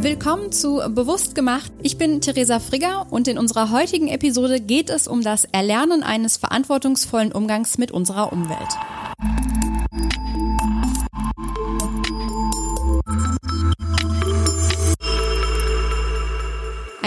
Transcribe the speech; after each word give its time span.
Willkommen 0.00 0.52
zu 0.52 0.80
Bewusst 0.94 1.34
gemacht. 1.34 1.72
Ich 1.82 1.98
bin 1.98 2.20
Theresa 2.20 2.60
Frigger 2.60 3.08
und 3.10 3.26
in 3.26 3.36
unserer 3.36 3.72
heutigen 3.72 4.06
Episode 4.06 4.60
geht 4.60 4.90
es 4.90 5.08
um 5.08 5.22
das 5.22 5.44
Erlernen 5.46 6.04
eines 6.04 6.36
verantwortungsvollen 6.36 7.32
Umgangs 7.32 7.78
mit 7.78 7.90
unserer 7.90 8.32
Umwelt. 8.32 8.68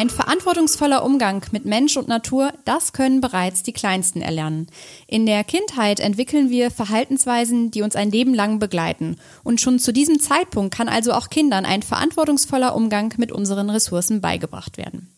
Ein 0.01 0.09
verantwortungsvoller 0.09 1.05
Umgang 1.05 1.45
mit 1.51 1.65
Mensch 1.65 1.95
und 1.95 2.07
Natur, 2.07 2.51
das 2.65 2.91
können 2.91 3.21
bereits 3.21 3.61
die 3.61 3.71
Kleinsten 3.71 4.23
erlernen. 4.23 4.65
In 5.05 5.27
der 5.27 5.43
Kindheit 5.43 5.99
entwickeln 5.99 6.49
wir 6.49 6.71
Verhaltensweisen, 6.71 7.69
die 7.69 7.83
uns 7.83 7.95
ein 7.95 8.09
Leben 8.09 8.33
lang 8.33 8.57
begleiten. 8.57 9.17
Und 9.43 9.61
schon 9.61 9.77
zu 9.77 9.93
diesem 9.93 10.19
Zeitpunkt 10.19 10.73
kann 10.73 10.89
also 10.89 11.13
auch 11.13 11.29
Kindern 11.29 11.65
ein 11.65 11.83
verantwortungsvoller 11.83 12.75
Umgang 12.75 13.13
mit 13.17 13.31
unseren 13.31 13.69
Ressourcen 13.69 14.21
beigebracht 14.21 14.79
werden. 14.79 15.13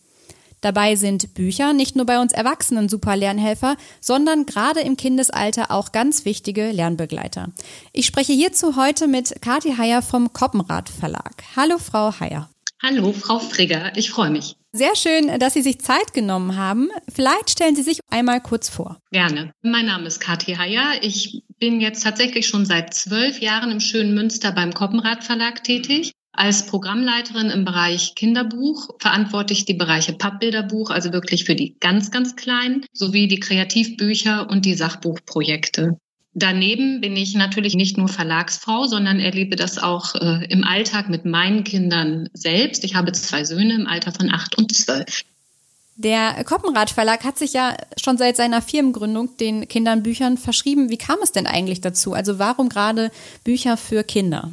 Dabei 0.59 0.97
sind 0.97 1.33
Bücher 1.33 1.71
nicht 1.71 1.95
nur 1.95 2.05
bei 2.05 2.19
uns 2.19 2.33
Erwachsenen 2.33 2.89
super 2.89 3.15
Lernhelfer, 3.15 3.77
sondern 4.01 4.45
gerade 4.45 4.81
im 4.81 4.97
Kindesalter 4.97 5.71
auch 5.71 5.93
ganz 5.93 6.25
wichtige 6.25 6.71
Lernbegleiter. 6.71 7.51
Ich 7.93 8.05
spreche 8.05 8.33
hierzu 8.33 8.75
heute 8.75 9.07
mit 9.07 9.41
Kathi 9.41 9.75
Heyer 9.77 10.01
vom 10.01 10.33
Koppenrad 10.33 10.89
Verlag. 10.89 11.41
Hallo, 11.55 11.77
Frau 11.77 12.19
Heyer. 12.19 12.49
Hallo, 12.85 13.13
Frau 13.13 13.39
Frigger. 13.39 13.93
Ich 13.95 14.11
freue 14.11 14.29
mich. 14.29 14.57
Sehr 14.73 14.97
schön, 14.97 15.39
dass 15.39 15.53
Sie 15.53 15.61
sich 15.61 15.79
Zeit 15.79 16.13
genommen 16.13 16.57
haben. 16.57 16.89
Vielleicht 17.07 17.51
stellen 17.51 17.77
Sie 17.77 17.81
sich 17.81 17.99
einmal 18.11 18.41
kurz 18.41 18.67
vor. 18.67 18.99
Gerne. 19.11 19.53
Mein 19.61 19.85
Name 19.85 20.05
ist 20.07 20.19
Kathi 20.19 20.55
Heyer. 20.55 21.01
Ich 21.01 21.43
bin 21.59 21.79
jetzt 21.79 22.03
tatsächlich 22.03 22.45
schon 22.45 22.65
seit 22.65 22.93
zwölf 22.93 23.39
Jahren 23.39 23.71
im 23.71 23.79
schönen 23.79 24.13
Münster 24.13 24.51
beim 24.51 24.73
Koppenrad 24.73 25.23
Verlag 25.23 25.63
tätig. 25.63 26.11
Als 26.33 26.65
Programmleiterin 26.65 27.51
im 27.51 27.63
Bereich 27.63 28.15
Kinderbuch 28.15 28.89
verantworte 28.99 29.53
ich 29.53 29.63
die 29.63 29.75
Bereiche 29.75 30.11
Pappbilderbuch, 30.11 30.89
also 30.89 31.13
wirklich 31.13 31.45
für 31.45 31.55
die 31.55 31.77
ganz, 31.79 32.11
ganz 32.11 32.35
Kleinen, 32.35 32.85
sowie 32.91 33.29
die 33.29 33.39
Kreativbücher 33.39 34.49
und 34.49 34.65
die 34.65 34.73
Sachbuchprojekte. 34.73 35.99
Daneben 36.35 36.99
bin 36.99 37.15
ich 37.15 37.35
natürlich 37.35 37.75
nicht 37.75 37.97
nur 37.97 38.07
Verlagsfrau, 38.07 38.85
sondern 38.85 39.19
erlebe 39.19 39.55
das 39.55 39.77
auch 39.77 40.15
äh, 40.15 40.45
im 40.49 40.63
Alltag 40.63 41.09
mit 41.09 41.25
meinen 41.25 41.63
Kindern 41.63 42.27
selbst. 42.33 42.83
Ich 42.83 42.95
habe 42.95 43.11
zwei 43.11 43.43
Söhne 43.45 43.75
im 43.75 43.87
Alter 43.87 44.11
von 44.11 44.31
acht 44.31 44.57
und 44.57 44.75
zwölf. 44.75 45.23
Der 45.95 46.43
Koppenrad 46.43 46.89
Verlag 46.89 47.23
hat 47.23 47.37
sich 47.37 47.53
ja 47.53 47.77
schon 48.01 48.17
seit 48.17 48.35
seiner 48.35 48.63
Firmengründung 48.63 49.37
den 49.37 49.67
Kindern 49.67 50.01
Büchern 50.01 50.39
verschrieben. 50.39 50.89
Wie 50.89 50.97
kam 50.97 51.17
es 51.21 51.31
denn 51.31 51.45
eigentlich 51.45 51.81
dazu? 51.81 52.13
Also 52.13 52.39
warum 52.39 52.67
gerade 52.67 53.11
Bücher 53.43 53.77
für 53.77 54.03
Kinder? 54.03 54.51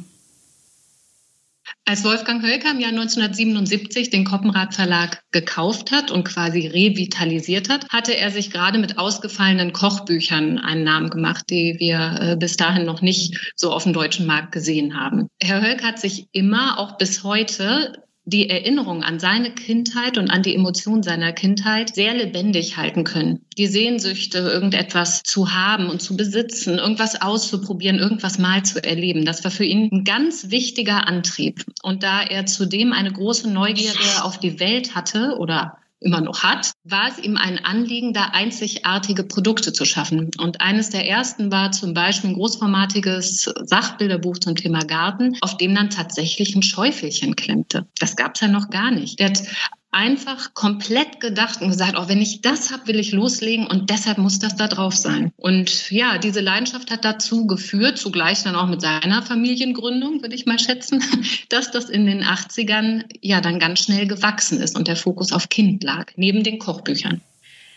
Als 1.85 2.03
Wolfgang 2.03 2.43
Hölker 2.43 2.71
im 2.71 2.79
Jahr 2.79 2.91
1977 2.91 4.09
den 4.09 4.25
Koppenrad 4.25 4.73
Verlag 4.73 5.21
gekauft 5.31 5.91
hat 5.91 6.11
und 6.11 6.23
quasi 6.23 6.67
revitalisiert 6.67 7.69
hat, 7.69 7.89
hatte 7.89 8.15
er 8.15 8.31
sich 8.31 8.51
gerade 8.51 8.79
mit 8.79 8.97
ausgefallenen 8.97 9.73
Kochbüchern 9.73 10.59
einen 10.59 10.83
Namen 10.83 11.09
gemacht, 11.09 11.45
die 11.49 11.75
wir 11.79 12.19
äh, 12.21 12.35
bis 12.37 12.57
dahin 12.57 12.85
noch 12.85 13.01
nicht 13.01 13.53
so 13.55 13.71
auf 13.71 13.83
dem 13.83 13.93
deutschen 13.93 14.25
Markt 14.25 14.51
gesehen 14.51 14.99
haben. 14.99 15.27
Herr 15.41 15.61
Hölker 15.61 15.87
hat 15.87 15.99
sich 15.99 16.27
immer, 16.31 16.79
auch 16.79 16.97
bis 16.97 17.23
heute, 17.23 18.03
die 18.25 18.49
Erinnerung 18.49 19.03
an 19.03 19.19
seine 19.19 19.51
Kindheit 19.51 20.17
und 20.17 20.29
an 20.29 20.43
die 20.43 20.55
Emotionen 20.55 21.01
seiner 21.01 21.33
Kindheit 21.33 21.95
sehr 21.95 22.13
lebendig 22.13 22.77
halten 22.77 23.03
können. 23.03 23.45
Die 23.57 23.67
Sehnsüchte, 23.67 24.37
irgendetwas 24.37 25.23
zu 25.23 25.53
haben 25.53 25.89
und 25.89 26.01
zu 26.01 26.15
besitzen, 26.15 26.77
irgendwas 26.77 27.21
auszuprobieren, 27.21 27.97
irgendwas 27.97 28.37
mal 28.37 28.63
zu 28.63 28.83
erleben, 28.83 29.25
das 29.25 29.43
war 29.43 29.51
für 29.51 29.65
ihn 29.65 29.89
ein 29.91 30.03
ganz 30.03 30.51
wichtiger 30.51 31.07
Antrieb. 31.07 31.65
Und 31.81 32.03
da 32.03 32.21
er 32.21 32.45
zudem 32.45 32.93
eine 32.93 33.11
große 33.11 33.49
Neugierde 33.49 34.23
auf 34.23 34.39
die 34.39 34.59
Welt 34.59 34.93
hatte 34.93 35.37
oder 35.39 35.77
immer 36.01 36.21
noch 36.21 36.43
hat, 36.43 36.71
war 36.83 37.07
es 37.07 37.23
ihm 37.23 37.37
ein 37.37 37.63
Anliegen, 37.63 38.13
da 38.13 38.25
einzigartige 38.33 39.23
Produkte 39.23 39.71
zu 39.71 39.85
schaffen. 39.85 40.31
Und 40.39 40.59
eines 40.59 40.89
der 40.89 41.07
ersten 41.07 41.51
war 41.51 41.71
zum 41.71 41.93
Beispiel 41.93 42.31
ein 42.31 42.35
großformatiges 42.35 43.51
Sachbilderbuch 43.63 44.39
zum 44.39 44.55
Thema 44.55 44.83
Garten, 44.83 45.37
auf 45.41 45.57
dem 45.57 45.75
dann 45.75 45.89
tatsächlich 45.89 46.55
ein 46.55 46.63
Schäufelchen 46.63 47.35
klemmte. 47.35 47.87
Das 47.99 48.15
gab 48.15 48.35
es 48.35 48.41
ja 48.41 48.47
noch 48.47 48.69
gar 48.69 48.91
nicht. 48.91 49.19
Der 49.19 49.29
hat 49.29 49.43
einfach 49.91 50.53
komplett 50.53 51.19
gedacht 51.19 51.61
und 51.61 51.69
gesagt, 51.69 51.95
auch 51.95 52.05
oh, 52.05 52.09
wenn 52.09 52.21
ich 52.21 52.41
das 52.41 52.71
habe, 52.71 52.87
will 52.87 52.99
ich 52.99 53.11
loslegen 53.11 53.67
und 53.67 53.89
deshalb 53.89 54.17
muss 54.17 54.39
das 54.39 54.55
da 54.55 54.67
drauf 54.67 54.95
sein. 54.95 55.33
Und 55.35 55.91
ja, 55.91 56.17
diese 56.17 56.39
Leidenschaft 56.39 56.91
hat 56.91 57.03
dazu 57.03 57.45
geführt, 57.45 57.97
zugleich 57.97 58.43
dann 58.43 58.55
auch 58.55 58.67
mit 58.67 58.81
seiner 58.81 59.21
Familiengründung, 59.21 60.21
würde 60.21 60.35
ich 60.35 60.45
mal 60.45 60.59
schätzen, 60.59 61.03
dass 61.49 61.71
das 61.71 61.89
in 61.89 62.05
den 62.05 62.23
80ern 62.23 63.03
ja 63.21 63.41
dann 63.41 63.59
ganz 63.59 63.79
schnell 63.79 64.07
gewachsen 64.07 64.61
ist 64.61 64.77
und 64.77 64.87
der 64.87 64.95
Fokus 64.95 65.33
auf 65.33 65.49
Kind 65.49 65.83
lag, 65.83 66.11
neben 66.15 66.43
den 66.43 66.59
Kochbüchern. 66.59 67.21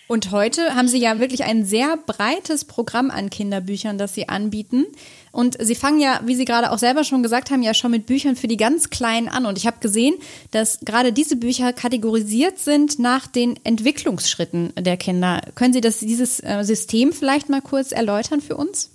Und 0.07 0.31
heute 0.33 0.75
haben 0.75 0.87
Sie 0.87 0.99
ja 0.99 1.19
wirklich 1.19 1.45
ein 1.45 1.65
sehr 1.65 1.97
breites 1.97 2.67
Programm 2.67 3.11
an 3.11 3.31
Kinderbüchern, 3.31 3.97
das 3.97 4.15
Sie 4.15 4.29
anbieten. 4.29 4.85
Und 5.33 5.57
Sie 5.59 5.75
fangen 5.75 5.99
ja, 5.99 6.21
wie 6.25 6.35
Sie 6.35 6.45
gerade 6.45 6.71
auch 6.73 6.79
selber 6.79 7.05
schon 7.05 7.23
gesagt 7.23 7.51
haben, 7.51 7.63
ja 7.63 7.73
schon 7.73 7.91
mit 7.91 8.05
Büchern 8.05 8.37
für 8.37 8.47
die 8.47 8.59
ganz 8.59 8.91
Kleinen 8.91 9.29
an. 9.29 9.47
Und 9.47 9.57
ich 9.57 9.67
habe 9.67 9.79
gesehen, 9.81 10.15
dass 10.51 10.81
gerade 10.81 11.13
diese 11.13 11.37
Bücher 11.37 11.73
kategorisiert 11.73 12.59
sind 12.59 12.99
nach 12.99 13.27
den 13.27 13.59
Entwicklungsschritten 13.65 14.75
der 14.79 14.99
Kinder. 14.99 15.41
Können 15.55 15.73
Sie 15.73 15.81
das, 15.81 16.01
dieses 16.01 16.41
äh, 16.41 16.63
System 16.65 17.13
vielleicht 17.13 17.49
mal 17.49 17.63
kurz 17.63 17.91
erläutern 17.91 18.43
für 18.43 18.57
uns? 18.57 18.94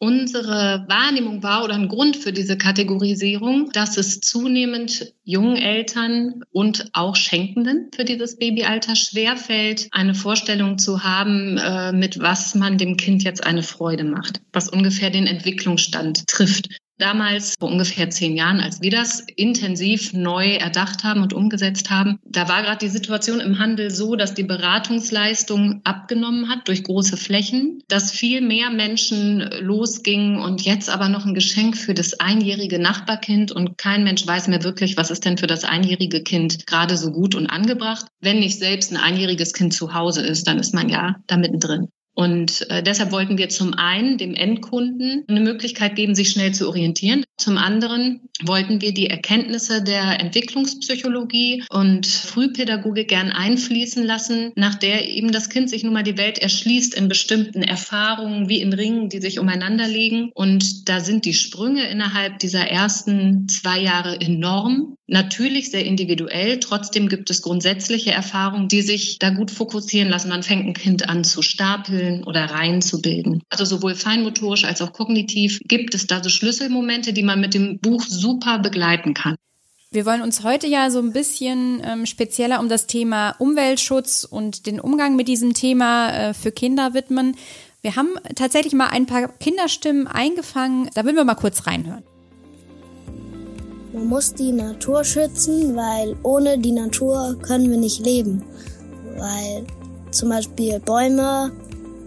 Unsere 0.00 0.84
Wahrnehmung 0.88 1.42
war 1.42 1.64
oder 1.64 1.74
ein 1.74 1.88
Grund 1.88 2.16
für 2.16 2.32
diese 2.32 2.56
Kategorisierung, 2.56 3.70
dass 3.72 3.96
es 3.96 4.20
zunehmend 4.20 5.12
jungen 5.24 5.56
Eltern 5.56 6.44
und 6.52 6.90
auch 6.92 7.16
Schenkenden 7.16 7.90
für 7.92 8.04
dieses 8.04 8.36
Babyalter 8.36 8.94
schwerfällt, 8.94 9.88
eine 9.90 10.14
Vorstellung 10.14 10.78
zu 10.78 11.02
haben, 11.02 11.58
äh, 11.58 11.92
mit 11.92 12.20
was 12.20 12.54
man 12.54 12.78
dem 12.78 12.96
Kind 12.96 13.24
jetzt 13.24 13.44
eine 13.44 13.64
Freude 13.64 14.04
macht, 14.04 14.40
was 14.52 14.68
ungefähr 14.68 15.10
den 15.10 15.26
Entwicklungsstand 15.26 16.28
trifft. 16.28 16.68
Damals, 16.98 17.54
vor 17.60 17.70
ungefähr 17.70 18.10
zehn 18.10 18.36
Jahren, 18.36 18.60
als 18.60 18.82
wir 18.82 18.90
das 18.90 19.20
intensiv 19.36 20.12
neu 20.12 20.54
erdacht 20.54 21.04
haben 21.04 21.22
und 21.22 21.32
umgesetzt 21.32 21.90
haben, 21.90 22.18
da 22.24 22.48
war 22.48 22.62
gerade 22.62 22.78
die 22.78 22.88
Situation 22.88 23.38
im 23.38 23.60
Handel 23.60 23.90
so, 23.90 24.16
dass 24.16 24.34
die 24.34 24.42
Beratungsleistung 24.42 25.80
abgenommen 25.84 26.48
hat 26.48 26.66
durch 26.66 26.82
große 26.82 27.16
Flächen, 27.16 27.84
dass 27.86 28.10
viel 28.10 28.40
mehr 28.40 28.70
Menschen 28.70 29.48
losgingen 29.60 30.40
und 30.40 30.62
jetzt 30.62 30.90
aber 30.90 31.08
noch 31.08 31.24
ein 31.24 31.34
Geschenk 31.34 31.76
für 31.76 31.94
das 31.94 32.18
einjährige 32.18 32.80
Nachbarkind 32.80 33.52
und 33.52 33.78
kein 33.78 34.02
Mensch 34.02 34.26
weiß 34.26 34.48
mehr 34.48 34.64
wirklich, 34.64 34.96
was 34.96 35.12
ist 35.12 35.24
denn 35.24 35.38
für 35.38 35.46
das 35.46 35.62
einjährige 35.62 36.24
Kind 36.24 36.66
gerade 36.66 36.96
so 36.96 37.12
gut 37.12 37.36
und 37.36 37.46
angebracht. 37.46 38.06
Wenn 38.20 38.40
nicht 38.40 38.58
selbst 38.58 38.90
ein 38.90 38.96
einjähriges 38.96 39.52
Kind 39.52 39.72
zu 39.72 39.94
Hause 39.94 40.22
ist, 40.22 40.48
dann 40.48 40.58
ist 40.58 40.74
man 40.74 40.88
ja 40.88 41.16
da 41.28 41.36
mittendrin. 41.36 41.88
Und 42.18 42.68
äh, 42.68 42.82
deshalb 42.82 43.12
wollten 43.12 43.38
wir 43.38 43.48
zum 43.48 43.74
einen 43.74 44.18
dem 44.18 44.34
Endkunden 44.34 45.22
eine 45.28 45.38
Möglichkeit 45.38 45.94
geben, 45.94 46.16
sich 46.16 46.30
schnell 46.30 46.52
zu 46.52 46.66
orientieren. 46.66 47.22
Zum 47.36 47.56
anderen 47.56 48.28
wollten 48.42 48.80
wir 48.80 48.92
die 48.92 49.08
Erkenntnisse 49.08 49.84
der 49.84 50.18
Entwicklungspsychologie 50.18 51.62
und 51.70 52.08
Frühpädagogik 52.08 53.06
gern 53.06 53.30
einfließen 53.30 54.04
lassen, 54.04 54.50
nach 54.56 54.74
der 54.74 55.08
eben 55.08 55.30
das 55.30 55.48
Kind 55.48 55.70
sich 55.70 55.84
nun 55.84 55.92
mal 55.92 56.02
die 56.02 56.18
Welt 56.18 56.38
erschließt 56.40 56.92
in 56.94 57.06
bestimmten 57.06 57.62
Erfahrungen 57.62 58.48
wie 58.48 58.62
in 58.62 58.72
Ringen, 58.72 59.08
die 59.08 59.20
sich 59.20 59.38
umeinander 59.38 59.86
legen. 59.86 60.32
Und 60.34 60.88
da 60.88 60.98
sind 60.98 61.24
die 61.24 61.34
Sprünge 61.34 61.88
innerhalb 61.88 62.40
dieser 62.40 62.66
ersten 62.66 63.46
zwei 63.46 63.78
Jahre 63.78 64.20
enorm. 64.20 64.97
Natürlich 65.10 65.70
sehr 65.70 65.86
individuell. 65.86 66.60
Trotzdem 66.60 67.08
gibt 67.08 67.30
es 67.30 67.40
grundsätzliche 67.40 68.10
Erfahrungen, 68.10 68.68
die 68.68 68.82
sich 68.82 69.18
da 69.18 69.30
gut 69.30 69.50
fokussieren 69.50 70.10
lassen. 70.10 70.28
Man 70.28 70.42
fängt 70.42 70.66
ein 70.66 70.74
Kind 70.74 71.08
an 71.08 71.24
zu 71.24 71.40
stapeln 71.40 72.24
oder 72.24 72.44
Reihen 72.44 72.82
zu 72.82 73.00
bilden. 73.00 73.42
Also 73.48 73.64
sowohl 73.64 73.94
feinmotorisch 73.94 74.64
als 74.64 74.82
auch 74.82 74.92
kognitiv 74.92 75.60
gibt 75.64 75.94
es 75.94 76.06
da 76.06 76.22
so 76.22 76.28
Schlüsselmomente, 76.28 77.14
die 77.14 77.22
man 77.22 77.40
mit 77.40 77.54
dem 77.54 77.78
Buch 77.78 78.04
super 78.06 78.58
begleiten 78.58 79.14
kann. 79.14 79.36
Wir 79.90 80.04
wollen 80.04 80.20
uns 80.20 80.44
heute 80.44 80.66
ja 80.66 80.90
so 80.90 80.98
ein 80.98 81.14
bisschen 81.14 81.80
ähm, 81.82 82.04
spezieller 82.04 82.60
um 82.60 82.68
das 82.68 82.86
Thema 82.86 83.30
Umweltschutz 83.38 84.24
und 84.24 84.66
den 84.66 84.78
Umgang 84.78 85.16
mit 85.16 85.26
diesem 85.26 85.54
Thema 85.54 86.10
äh, 86.10 86.34
für 86.34 86.52
Kinder 86.52 86.92
widmen. 86.92 87.34
Wir 87.80 87.96
haben 87.96 88.10
tatsächlich 88.34 88.74
mal 88.74 88.88
ein 88.88 89.06
paar 89.06 89.28
Kinderstimmen 89.38 90.06
eingefangen. 90.06 90.90
Da 90.94 91.04
würden 91.04 91.16
wir 91.16 91.24
mal 91.24 91.34
kurz 91.34 91.66
reinhören. 91.66 92.04
Man 93.98 94.06
muss 94.06 94.32
die 94.32 94.52
Natur 94.52 95.02
schützen, 95.02 95.74
weil 95.74 96.14
ohne 96.22 96.56
die 96.56 96.70
Natur 96.70 97.36
können 97.42 97.68
wir 97.68 97.78
nicht 97.78 98.06
leben. 98.06 98.44
Weil 99.16 99.64
zum 100.12 100.28
Beispiel 100.28 100.78
Bäume 100.78 101.50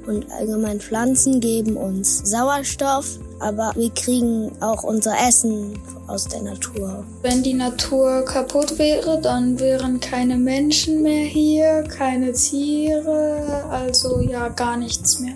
und 0.08 0.26
allgemein 0.32 0.80
Pflanzen 0.80 1.42
geben 1.42 1.76
uns 1.76 2.20
Sauerstoff, 2.20 3.20
aber 3.40 3.74
wir 3.76 3.90
kriegen 3.90 4.54
auch 4.62 4.84
unser 4.84 5.16
Essen 5.28 5.78
aus 6.08 6.30
der 6.30 6.42
Natur. 6.44 7.04
Wenn 7.24 7.44
die 7.44 7.56
Natur 7.56 8.24
kaputt 8.24 8.80
wäre, 8.80 9.20
dann 9.20 9.60
wären 9.60 10.00
keine 10.00 10.38
Menschen 10.38 11.04
mehr 11.04 11.26
hier, 11.26 11.84
keine 11.90 12.32
Tiere, 12.32 13.66
also 13.70 14.22
ja 14.22 14.48
gar 14.48 14.78
nichts 14.78 15.20
mehr. 15.20 15.36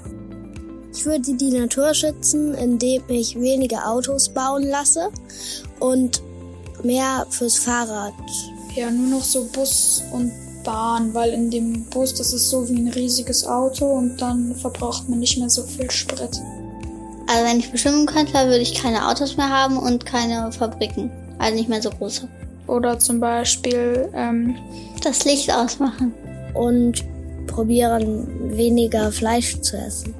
Ich 0.93 1.05
würde 1.05 1.33
die 1.33 1.51
Natur 1.51 1.93
schützen, 1.93 2.53
indem 2.53 3.03
ich 3.09 3.37
weniger 3.37 3.91
Autos 3.91 4.29
bauen 4.29 4.63
lasse 4.63 5.09
und 5.81 6.21
mehr 6.83 7.25
fürs 7.29 7.57
Fahrrad. 7.57 8.13
Ja, 8.75 8.91
nur 8.91 9.19
noch 9.19 9.23
so 9.23 9.45
Bus 9.45 10.03
und 10.11 10.31
Bahn, 10.63 11.13
weil 11.13 11.31
in 11.31 11.49
dem 11.49 11.85
Bus, 11.85 12.13
das 12.13 12.33
ist 12.33 12.49
so 12.49 12.67
wie 12.67 12.75
ein 12.75 12.89
riesiges 12.89 13.45
Auto 13.45 13.85
und 13.85 14.17
dann 14.17 14.55
verbraucht 14.55 15.07
man 15.07 15.19
nicht 15.19 15.37
mehr 15.37 15.49
so 15.49 15.63
viel 15.63 15.89
Sprit. 15.91 16.41
Also 17.27 17.45
wenn 17.45 17.59
ich 17.59 17.71
bestimmen 17.71 18.05
könnte, 18.05 18.33
würde 18.33 18.59
ich 18.59 18.73
keine 18.73 19.07
Autos 19.07 19.37
mehr 19.37 19.49
haben 19.49 19.77
und 19.77 20.05
keine 20.05 20.51
Fabriken. 20.51 21.09
Also 21.37 21.55
nicht 21.55 21.69
mehr 21.69 21.81
so 21.81 21.89
große. 21.89 22.27
Oder 22.67 22.99
zum 22.99 23.19
Beispiel 23.19 24.09
ähm, 24.13 24.55
das 25.03 25.25
Licht 25.25 25.51
ausmachen. 25.51 26.13
Und 26.53 27.03
probieren 27.47 28.55
weniger 28.55 29.11
Fleisch 29.11 29.59
zu 29.61 29.77
essen. 29.77 30.13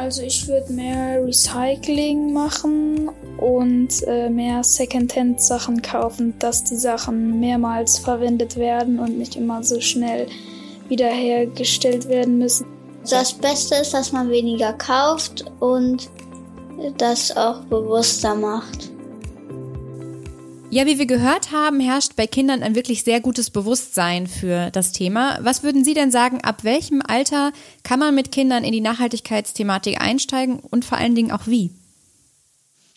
Also 0.00 0.22
ich 0.22 0.48
würde 0.48 0.72
mehr 0.72 1.22
Recycling 1.22 2.32
machen 2.32 3.10
und 3.36 4.02
äh, 4.06 4.30
mehr 4.30 4.64
Secondhand-Sachen 4.64 5.82
kaufen, 5.82 6.32
dass 6.38 6.64
die 6.64 6.76
Sachen 6.76 7.38
mehrmals 7.38 7.98
verwendet 7.98 8.56
werden 8.56 8.98
und 8.98 9.18
nicht 9.18 9.36
immer 9.36 9.62
so 9.62 9.78
schnell 9.82 10.26
wiederhergestellt 10.88 12.08
werden 12.08 12.38
müssen. 12.38 12.64
Das 13.10 13.34
Beste 13.34 13.74
ist, 13.74 13.92
dass 13.92 14.10
man 14.10 14.30
weniger 14.30 14.72
kauft 14.72 15.44
und 15.60 16.08
das 16.96 17.36
auch 17.36 17.60
bewusster 17.64 18.34
macht. 18.34 18.89
Ja, 20.72 20.86
wie 20.86 21.00
wir 21.00 21.06
gehört 21.06 21.50
haben, 21.50 21.80
herrscht 21.80 22.14
bei 22.14 22.28
Kindern 22.28 22.62
ein 22.62 22.76
wirklich 22.76 23.02
sehr 23.02 23.20
gutes 23.20 23.50
Bewusstsein 23.50 24.28
für 24.28 24.70
das 24.70 24.92
Thema. 24.92 25.36
Was 25.42 25.64
würden 25.64 25.82
Sie 25.82 25.94
denn 25.94 26.12
sagen, 26.12 26.42
ab 26.42 26.62
welchem 26.62 27.02
Alter 27.04 27.52
kann 27.82 27.98
man 27.98 28.14
mit 28.14 28.30
Kindern 28.30 28.62
in 28.62 28.70
die 28.70 28.80
Nachhaltigkeitsthematik 28.80 30.00
einsteigen 30.00 30.60
und 30.60 30.84
vor 30.84 30.96
allen 30.96 31.16
Dingen 31.16 31.32
auch 31.32 31.48
wie? 31.48 31.72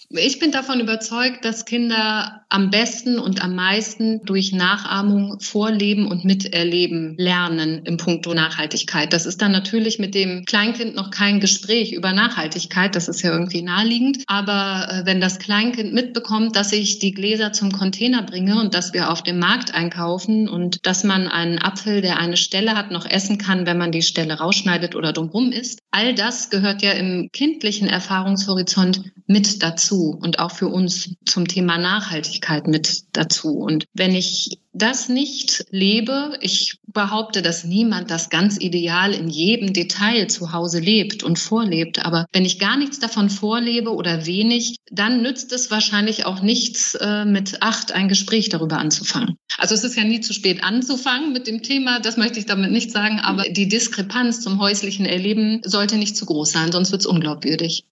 Ich 0.10 0.38
bin 0.38 0.52
davon 0.52 0.81
überzeugt, 0.81 1.44
dass 1.46 1.66
Kinder 1.66 2.43
am 2.54 2.70
besten 2.70 3.18
und 3.18 3.44
am 3.44 3.56
meisten 3.56 4.22
durch 4.26 4.52
Nachahmung 4.52 5.40
vorleben 5.40 6.06
und 6.08 6.24
miterleben 6.24 7.16
lernen 7.18 7.82
im 7.84 7.98
Punkto 7.98 8.36
Nachhaltigkeit. 8.36 9.12
Das 9.12 9.26
ist 9.26 9.42
dann 9.42 9.52
natürlich 9.52 9.98
mit 9.98 10.14
dem 10.14 10.46
Kleinkind 10.46 10.94
noch 10.94 11.10
kein 11.10 11.40
Gespräch 11.40 11.94
über 11.94 12.14
Nachhaltigkeit, 12.14 12.96
das 12.96 13.08
ist 13.08 13.24
ja 13.24 13.32
irgendwie 13.32 13.64
naheliegend. 13.64 14.20
Aber 14.28 14.88
äh, 14.88 15.06
wenn 15.06 15.20
das 15.20 15.40
Kleinkind 15.40 15.94
mitbekommt, 15.94 16.56
dass 16.56 16.72
ich 16.72 17.00
die 17.00 17.12
Gläser 17.12 17.54
zum 17.54 17.72
Container 17.72 18.22
bringe 18.22 18.60
und 18.60 18.76
dass 18.76 18.94
wir 18.94 19.10
auf 19.10 19.24
dem 19.24 19.40
Markt 19.40 19.74
einkaufen 19.74 20.48
und 20.48 20.86
dass 20.86 21.04
man 21.04 21.28
einen 21.28 21.58
Apfel, 21.58 22.02
der 22.02 22.20
eine 22.20 22.38
Stelle 22.38 22.76
hat, 22.76 22.92
noch 22.92 23.10
essen 23.10 23.40
kann, 23.40 23.66
wenn 23.66 23.80
man 23.80 23.92
die 23.92 24.04
Stelle 24.04 24.36
rausschneidet 24.36 24.96
oder 24.96 25.12
drumherum 25.12 25.52
isst, 25.52 25.80
all 25.90 26.14
das 26.14 26.52
gehört 26.52 26.84
ja 26.84 26.92
im 26.92 27.30
kindlichen 27.34 27.88
Erfahrungshorizont 27.88 29.02
mit 29.26 29.64
dazu 29.64 30.20
und 30.22 30.38
auch 30.38 30.52
für 30.52 30.68
uns 30.68 31.16
zum 31.26 31.48
Thema 31.48 31.80
Nachhaltigkeit 31.80 32.43
mit 32.68 33.04
dazu. 33.13 33.57
Und 33.57 33.86
wenn 33.94 34.16
ich 34.16 34.60
das 34.74 35.07
nicht 35.07 35.66
lebe, 35.69 36.38
ich 36.42 36.80
behaupte, 36.88 37.42
dass 37.42 37.63
niemand 37.63 38.10
das 38.10 38.30
ganz 38.30 38.60
ideal 38.60 39.13
in 39.13 39.30
jedem 39.30 39.72
Detail 39.72 40.28
zu 40.28 40.51
Hause 40.51 40.80
lebt 40.80 41.24
und 41.24 41.38
vorlebt. 41.38 42.06
Aber 42.06 42.25
wenn 42.34 42.45
ich 42.45 42.60
gar 42.60 42.78
nichts 42.78 43.00
davon 43.00 43.30
vorlebe 43.30 43.94
oder 43.94 44.25
wenig, 44.25 44.78
dann 44.92 45.22
nützt 45.22 45.54
es 45.54 45.69
wahrscheinlich 45.69 46.25
auch 46.25 46.42
nichts, 46.42 46.95
äh, 46.95 47.25
mit 47.25 47.62
acht 47.62 47.92
ein 47.92 48.07
Gespräch 48.07 48.50
darüber 48.50 48.80
anzufangen. 48.80 49.38
Also 49.60 49.75
es 49.75 49.84
ist 49.84 49.95
ja 49.95 50.04
nie 50.04 50.22
zu 50.22 50.34
spät 50.34 50.63
anzufangen 50.63 51.34
mit 51.34 51.48
dem 51.48 51.62
Thema, 51.62 52.00
das 52.00 52.18
möchte 52.18 52.40
ich 52.40 52.48
damit 52.48 52.72
nicht 52.72 52.92
sagen, 52.92 53.19
aber 53.19 53.44
die 53.44 53.69
Diskrepanz 53.69 54.42
zum 54.42 54.60
häuslichen 54.60 55.06
Erleben 55.06 55.62
sollte 55.63 55.98
nicht 55.98 56.18
zu 56.18 56.25
groß 56.25 56.51
sein, 56.51 56.72
sonst 56.72 56.92
wird 56.92 57.01
es 57.01 57.06
unglaubwürdig. 57.06 57.86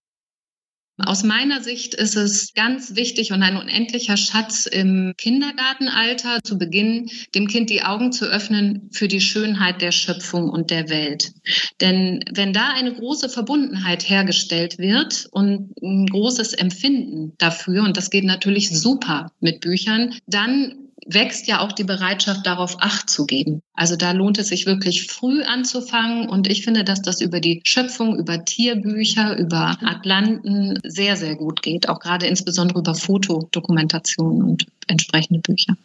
Aus 1.06 1.24
meiner 1.24 1.62
Sicht 1.62 1.94
ist 1.94 2.16
es 2.16 2.54
ganz 2.54 2.96
wichtig 2.96 3.32
und 3.32 3.44
ein 3.44 3.58
unendlicher 3.58 4.18
Schatz 4.18 4.66
im 4.66 5.14
Kindergartenalter 5.18 6.40
zu 6.44 6.58
beginnen, 6.58 7.10
dem 7.34 7.48
Kind 7.48 7.70
die 7.70 7.84
Augen 7.84 8.12
zu 8.12 8.26
öffnen 8.26 8.90
für 8.92 9.08
die 9.08 9.22
Schönheit 9.22 9.82
der 9.82 9.92
Schöpfung 9.92 10.50
und 10.50 10.70
der 10.70 10.90
Welt. 10.90 11.34
Denn 11.80 12.24
wenn 12.32 12.54
da 12.54 12.70
eine 12.74 12.94
große 12.94 13.30
Verbundenheit 13.30 14.10
hergestellt 14.10 14.78
wird 14.78 15.28
und 15.32 15.72
ein 15.82 16.08
großes 16.08 16.54
Empfinden 16.54 17.34
dafür, 17.38 17.84
und 17.84 17.98
das 17.98 18.10
geht 18.10 18.26
natürlich 18.26 18.70
super 18.70 19.32
mit 19.40 19.62
Büchern, 19.62 20.16
dann 20.28 20.91
wächst 21.14 21.48
ja 21.48 21.60
auch 21.60 21.72
die 21.72 21.84
Bereitschaft, 21.84 22.46
darauf 22.46 22.78
Acht 22.80 23.10
zu 23.10 23.26
geben. 23.26 23.62
Also 23.74 23.96
da 23.96 24.12
lohnt 24.12 24.38
es 24.38 24.50
sich 24.50 24.66
wirklich 24.66 25.08
früh 25.08 25.44
anzufangen. 25.44 26.30
Und 26.30 26.48
ich 26.48 26.64
finde, 26.64 26.84
dass 26.84 27.02
das 27.02 27.22
über 27.22 27.40
die 27.40 27.62
Schöpfung, 27.64 28.18
über 28.18 28.44
Tierbücher, 28.46 29.38
über 29.38 29.78
Atlanten 29.82 30.80
sehr, 30.84 31.18
sehr 31.18 31.36
gut 31.36 31.62
geht. 31.62 31.90
Auch 31.90 32.00
gerade 32.00 32.28
insbesondere 32.28 32.80
über 32.80 32.96
Fotodokumentationen 32.96 34.44
und 34.44 34.66
entsprechende 34.88 35.40
Bücher. 35.40 35.76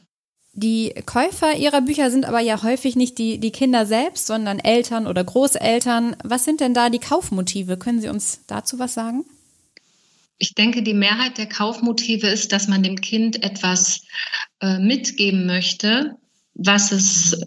Die 0.58 0.94
Käufer 1.04 1.54
ihrer 1.54 1.82
Bücher 1.82 2.10
sind 2.10 2.24
aber 2.24 2.40
ja 2.40 2.62
häufig 2.62 2.96
nicht 2.96 3.18
die, 3.18 3.38
die 3.38 3.50
Kinder 3.50 3.84
selbst, 3.84 4.26
sondern 4.26 4.58
Eltern 4.58 5.06
oder 5.06 5.22
Großeltern. 5.22 6.16
Was 6.24 6.46
sind 6.46 6.60
denn 6.60 6.72
da 6.72 6.88
die 6.88 6.98
Kaufmotive? 6.98 7.76
Können 7.76 8.00
Sie 8.00 8.08
uns 8.08 8.40
dazu 8.46 8.78
was 8.78 8.94
sagen? 8.94 9.26
Ich 10.38 10.54
denke, 10.54 10.82
die 10.82 10.94
Mehrheit 10.94 11.38
der 11.38 11.48
Kaufmotive 11.48 12.26
ist, 12.26 12.52
dass 12.52 12.68
man 12.68 12.82
dem 12.82 13.00
Kind 13.00 13.42
etwas 13.42 14.02
äh, 14.60 14.78
mitgeben 14.78 15.46
möchte, 15.46 16.16
was 16.54 16.92
es 16.92 17.40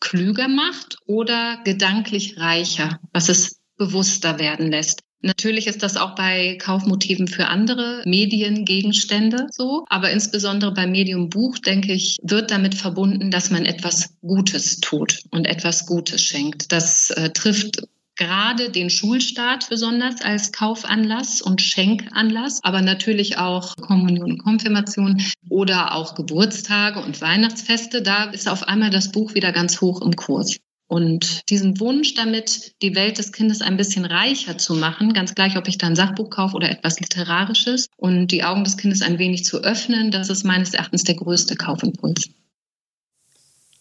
klüger 0.00 0.48
macht 0.48 0.98
oder 1.06 1.60
gedanklich 1.64 2.38
reicher, 2.38 2.98
was 3.12 3.28
es 3.28 3.60
bewusster 3.76 4.38
werden 4.38 4.70
lässt. 4.70 5.02
Natürlich 5.24 5.68
ist 5.68 5.84
das 5.84 5.96
auch 5.96 6.16
bei 6.16 6.58
Kaufmotiven 6.60 7.28
für 7.28 7.46
andere 7.46 8.02
Mediengegenstände 8.04 9.46
so, 9.50 9.84
aber 9.88 10.10
insbesondere 10.10 10.74
beim 10.74 10.90
Medium 10.90 11.28
Buch, 11.28 11.58
denke 11.58 11.92
ich, 11.92 12.18
wird 12.22 12.50
damit 12.50 12.74
verbunden, 12.74 13.30
dass 13.30 13.50
man 13.50 13.64
etwas 13.64 14.16
Gutes 14.20 14.80
tut 14.80 15.22
und 15.30 15.44
etwas 15.44 15.86
Gutes 15.86 16.22
schenkt. 16.22 16.72
Das 16.72 17.10
äh, 17.10 17.30
trifft 17.30 17.82
gerade 18.16 18.70
den 18.70 18.90
Schulstart 18.90 19.68
besonders 19.68 20.22
als 20.22 20.52
Kaufanlass 20.52 21.42
und 21.42 21.60
Schenkanlass, 21.60 22.60
aber 22.62 22.82
natürlich 22.82 23.38
auch 23.38 23.74
Kommunion 23.76 24.32
und 24.32 24.38
Konfirmation 24.38 25.22
oder 25.48 25.94
auch 25.94 26.14
Geburtstage 26.14 27.00
und 27.00 27.20
Weihnachtsfeste. 27.20 28.02
Da 28.02 28.24
ist 28.24 28.48
auf 28.48 28.64
einmal 28.68 28.90
das 28.90 29.12
Buch 29.12 29.34
wieder 29.34 29.52
ganz 29.52 29.80
hoch 29.80 30.02
im 30.02 30.14
Kurs. 30.14 30.58
Und 30.92 31.48
diesen 31.48 31.80
Wunsch 31.80 32.12
damit, 32.12 32.74
die 32.82 32.94
Welt 32.94 33.16
des 33.16 33.32
Kindes 33.32 33.62
ein 33.62 33.78
bisschen 33.78 34.04
reicher 34.04 34.58
zu 34.58 34.74
machen, 34.74 35.14
ganz 35.14 35.34
gleich, 35.34 35.56
ob 35.56 35.66
ich 35.66 35.78
da 35.78 35.86
ein 35.86 35.96
Sachbuch 35.96 36.28
kaufe 36.28 36.54
oder 36.54 36.70
etwas 36.70 37.00
Literarisches 37.00 37.88
und 37.96 38.26
die 38.26 38.44
Augen 38.44 38.62
des 38.62 38.76
Kindes 38.76 39.00
ein 39.00 39.18
wenig 39.18 39.46
zu 39.46 39.64
öffnen, 39.64 40.10
das 40.10 40.28
ist 40.28 40.44
meines 40.44 40.74
Erachtens 40.74 41.04
der 41.04 41.14
größte 41.14 41.56
Kaufimpuls. 41.56 42.28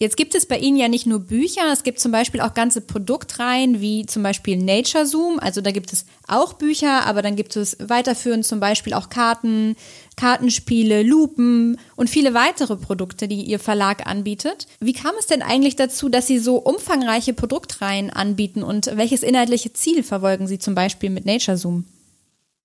Jetzt 0.02 0.18
gibt 0.18 0.34
es 0.34 0.48
bei 0.48 0.58
Ihnen 0.58 0.78
ja 0.78 0.88
nicht 0.88 1.06
nur 1.06 1.20
Bücher, 1.20 1.72
es 1.72 1.84
gibt 1.84 2.00
zum 2.00 2.12
Beispiel 2.12 2.42
auch 2.42 2.56
ganze 2.56 2.82
Produktreihen 2.82 3.82
wie 3.82 4.08
zum 4.08 4.24
Beispiel 4.24 4.58
Nature 4.58 5.06
Zoom. 5.06 5.38
Also 5.38 5.62
da 5.62 5.70
gibt 5.70 5.94
es 5.94 6.08
auch 6.28 6.54
Bücher, 6.54 7.06
aber 7.06 7.22
dann 7.22 7.36
gibt 7.36 7.56
es 7.56 7.78
weiterführend 7.80 8.44
zum 8.44 8.60
Beispiel 8.60 8.96
auch 8.96 9.10
Karten, 9.10 9.76
Kartenspiele, 10.16 11.04
Lupen 11.04 11.78
und 11.96 12.10
viele 12.10 12.34
weitere 12.34 12.78
Produkte, 12.78 13.28
die 13.28 13.44
Ihr 13.44 13.60
Verlag 13.60 14.08
anbietet. 14.08 14.66
Wie 14.80 14.94
kam 14.94 15.14
es 15.20 15.28
denn 15.28 15.44
eigentlich 15.44 15.76
dazu, 15.76 16.10
dass 16.10 16.26
Sie 16.26 16.40
so 16.40 16.56
umfangreiche 16.56 17.34
Produktreihen 17.34 18.10
anbieten 18.10 18.64
und 18.64 18.98
welches 18.98 19.22
inhaltliche 19.22 19.72
Ziel 19.74 20.02
verfolgen 20.02 20.48
Sie 20.48 20.58
zum 20.58 20.74
Beispiel 20.74 21.12
mit 21.12 21.28
Nature 21.28 21.58
Zoom? 21.58 21.86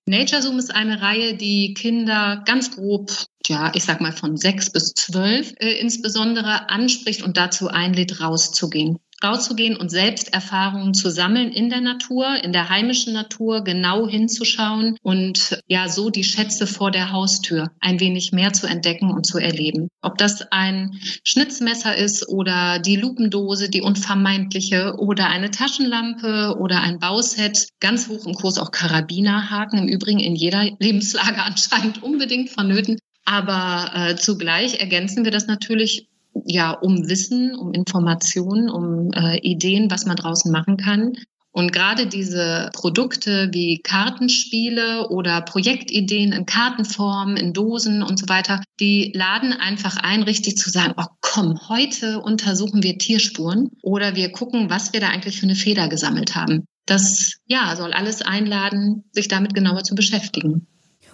Nature 0.09 0.41
Zoom 0.41 0.59
ist 0.59 0.73
eine 0.73 1.03
Reihe, 1.03 1.35
die 1.35 1.75
Kinder 1.75 2.43
ganz 2.47 2.71
grob, 2.71 3.11
ja, 3.47 3.73
ich 3.75 3.83
sag 3.83 4.01
mal 4.01 4.13
von 4.13 4.37
sechs 4.37 4.71
bis 4.71 4.95
zwölf 4.95 5.53
äh, 5.59 5.73
insbesondere 5.81 6.71
anspricht 6.71 7.23
und 7.23 7.37
dazu 7.37 7.69
einlädt, 7.69 8.21
rauszugehen 8.21 9.01
rauszugehen 9.23 9.77
und 9.77 9.91
selbst 9.91 10.33
Erfahrungen 10.33 10.95
zu 10.95 11.11
sammeln 11.11 11.53
in 11.53 11.71
der 11.71 11.81
Natur, 11.81 12.43
in 12.43 12.53
der 12.53 12.69
heimischen 12.69 13.13
Natur, 13.13 13.65
genau 13.65 14.09
hinzuschauen 14.09 14.97
und 15.03 15.61
ja, 15.67 15.89
so 15.89 16.11
die 16.11 16.25
Schätze 16.25 16.67
vor 16.67 16.91
der 16.91 17.13
Haustür 17.13 17.71
ein 17.81 18.01
wenig 18.01 18.33
mehr 18.33 18.53
zu 18.53 18.67
entdecken 18.67 19.11
und 19.11 19.27
zu 19.27 19.39
erleben. 19.39 19.89
Ob 20.03 20.19
das 20.19 20.43
ein 20.53 20.99
Schnitzmesser 21.25 21.97
ist 21.97 22.29
oder 22.29 22.79
die 22.79 22.97
Lupendose, 22.97 23.69
die 23.69 23.83
unvermeintliche 23.83 24.97
oder 24.99 25.29
eine 25.29 25.51
Taschenlampe 25.51 26.57
oder 26.59 26.81
ein 26.81 26.99
Bauset, 26.99 27.69
ganz 27.81 28.09
hoch 28.09 28.27
im 28.27 28.35
Kurs 28.35 28.59
auch 28.59 28.71
Karabinerhaken, 28.71 29.79
im 29.79 29.89
Übrigen 29.89 30.21
in 30.21 30.37
jeder 30.37 30.65
Lebenslage 30.79 31.43
anscheinend 31.43 32.03
unbedingt 32.03 32.51
vonnöten. 32.51 32.99
Aber 33.25 33.91
äh, 33.95 34.17
zugleich 34.17 34.81
ergänzen 34.81 35.25
wir 35.25 35.33
das 35.33 35.47
natürlich 35.49 36.09
ja, 36.45 36.73
um 36.73 37.09
Wissen, 37.09 37.55
um 37.55 37.73
Informationen, 37.73 38.69
um 38.69 39.13
äh, 39.13 39.39
Ideen, 39.39 39.91
was 39.91 40.07
man 40.07 40.17
draußen 40.17 40.51
machen 40.53 40.77
kann. 40.77 41.15
Und 41.57 41.73
gerade 41.73 42.07
diese 42.07 42.69
Produkte 42.75 43.49
wie 43.51 43.81
Kartenspiele 43.83 45.09
oder 45.09 45.41
Projektideen 45.41 46.33
in 46.33 46.45
Kartenform, 46.45 47.35
in 47.37 47.55
Dosen 47.55 48.03
und 48.03 48.19
so 48.19 48.29
weiter, 48.29 48.61
die 48.79 49.11
laden 49.15 49.55
einfach 49.55 49.97
ein, 49.97 50.23
richtig 50.23 50.59
zu 50.59 50.69
sagen, 50.69 50.93
oh 50.99 51.07
komm, 51.23 51.59
heute 51.71 52.21
untersuchen 52.21 52.83
wir 52.83 52.99
Tierspuren 52.99 53.71
oder 53.81 54.15
wir 54.15 54.33
gucken, 54.33 54.69
was 54.69 54.93
wir 54.93 55.01
da 55.01 55.09
eigentlich 55.09 55.41
für 55.41 55.47
eine 55.47 55.55
Feder 55.55 55.89
gesammelt 55.89 56.37
haben. 56.37 56.67
Das, 56.85 57.39
ja, 57.47 57.75
soll 57.75 57.95
alles 57.95 58.21
einladen, 58.21 59.05
sich 59.13 59.29
damit 59.29 59.55
genauer 59.55 59.83
zu 59.83 59.95
beschäftigen. 59.95 60.67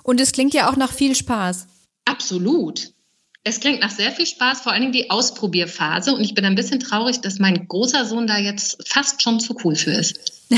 Und 0.02 0.21
es 0.21 0.33
klingt 0.33 0.55
ja 0.55 0.69
auch 0.69 0.76
nach 0.76 0.91
viel 0.91 1.14
Spaß. 1.14 1.69
Absolut. 2.05 2.91
Es 3.44 3.58
klingt 3.58 3.80
nach 3.80 3.90
sehr 3.90 4.12
viel 4.12 4.26
Spaß, 4.26 4.61
vor 4.61 4.72
allen 4.72 4.82
Dingen 4.82 4.92
die 4.92 5.11
Ausprobierphase. 5.11 6.14
Und 6.14 6.22
ich 6.22 6.34
bin 6.34 6.44
ein 6.44 6.54
bisschen 6.54 6.78
traurig, 6.78 7.20
dass 7.20 7.40
mein 7.40 7.66
großer 7.66 8.04
Sohn 8.04 8.28
da 8.28 8.38
jetzt 8.38 8.88
fast 8.88 9.20
schon 9.22 9.40
zu 9.40 9.56
cool 9.64 9.75
für 9.75 9.92
ist. 9.92 10.16